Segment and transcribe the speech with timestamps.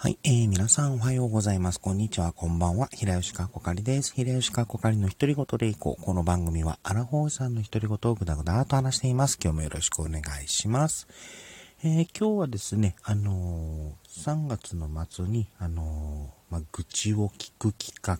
[0.00, 1.80] はい、えー、皆さんおはようございます。
[1.80, 2.88] こんにちは、こんばんは。
[2.92, 4.14] 平吉かこかりです。
[4.14, 6.00] 平吉かこかりの独り言でいこう。
[6.00, 9.40] この番組は、アラフォーさんの一人ごとをぐだぐだと話しています。
[9.42, 11.08] 今日もよろしくお願いします。
[11.82, 18.18] えー、今日はですね、あのー、3月の末に、あのまあ、愚痴を聞く企画、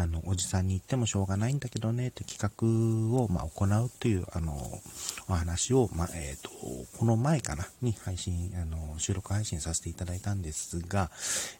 [0.00, 4.54] あの、おじさんに言ってもしょうがないんだけどね、って企画を、まあ、行うという、あの、
[5.28, 6.50] お話を、まあ、えっ、ー、と、
[6.98, 11.10] この前かな、に配信、あの、収録配信させていただいたんですが、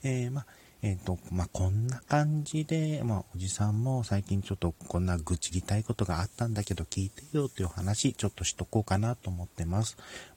[0.03, 0.47] えー、まあ、
[0.83, 9.97] えっ、ー、と、まあ、こんな感じで、まあ、おじさんも最近ちょっとこんな愚痴りたいことがあったんだけど聞いてよっていう話、ちょっとしとこうかなと思ってます。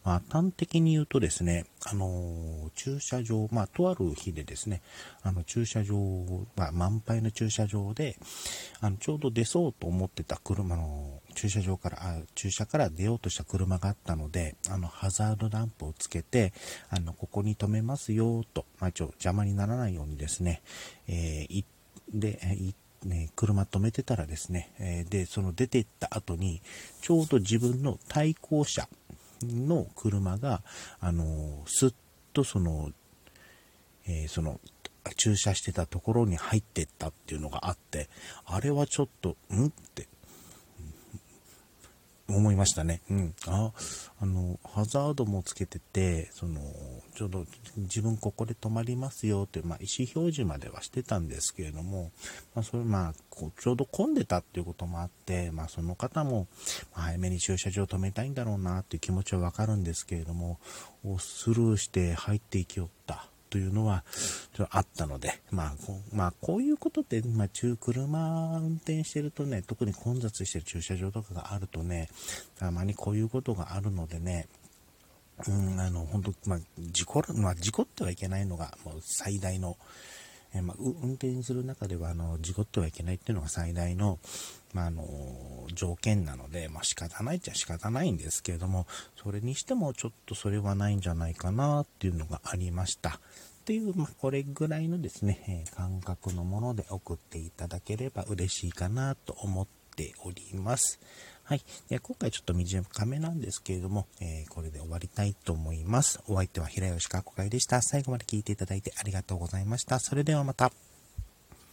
[0.10, 4.82] まあ、端的に言うとですね、あの、駐車場、まあ、とある日でですね、
[5.22, 5.96] あの、駐車場、
[6.56, 8.18] まあ、満杯の駐車場で、
[8.82, 16.54] あの、ちょうど出そうと思ってた車の、駐車場から、あ駐車から出ようとした車があったので、あの、ハザードランプをつけて、
[16.90, 20.64] あの、ここに止めますよ、と、まあ、一応邪魔にならないようにですね、
[21.08, 21.64] えー、
[22.12, 22.74] で、い
[23.06, 26.64] ね、車止めてたらですね、え、で、その出て行った後に、
[27.02, 28.90] ちょうど自分の対向車
[29.44, 30.62] の車が、
[31.00, 31.28] あのー、
[31.68, 31.94] すっ
[32.34, 32.92] とその、
[34.08, 34.60] えー、その、
[35.16, 38.10] 駐車してたところに入ってったっていうのがあって、
[38.46, 40.08] あれはちょっと、んって
[42.30, 43.02] 思いましたね。
[43.10, 43.36] うん。
[43.48, 43.72] あ、
[44.20, 46.62] あの、ハザードもつけてて、その、
[47.16, 47.46] ちょうど
[47.78, 52.12] 自分ここで止まりますよって、まあ、意思表示まではしてたんですけれども、
[52.56, 56.48] まあ、それ、まあ、こうちょうど混んでたっていうこともあって、まあ、その方も、
[56.94, 60.60] 早めに駐車場止めたいんだろうなっていう気持ちはわかるんですけれども、
[61.18, 63.30] スルーして入っていきよった。
[63.50, 64.04] というのは
[64.72, 72.10] あったので、まあ、こまあ、こういうことって、まあ、中、車運転してるとね、特に混雑してる駐車場とかがあるとね、
[72.58, 74.48] たまにこういうことがあるのでね、
[75.48, 79.78] うん、あの、本当まあ、事故、まあ、事故ってはいけないのが、もう最大の、
[80.54, 84.20] えまあ、運転する中では、あの、事故ってはいけないっていうのが最大の、
[84.74, 85.06] まあ、あの、
[85.74, 88.88] 条件なので、まあ、仕方ないっちゃ仕方ないんですけれども、
[89.22, 93.20] それにしてもちょっとそれはないんじゃないかなっていうのがありました。
[93.70, 101.00] という、まあ、これぐらいのですね、え感覚のもので送っていただければ嬉しいかなと思っております。
[101.44, 101.62] はい。
[101.88, 106.20] で今回ちょっと短めなんですけれども、えー、これで終わりたいと思います。
[106.28, 107.84] お相手は平吉かこかいでした。
[107.84, 110.00] 最後まで聞いていただいてありがとうございました。
[110.00, 110.72] それではまた。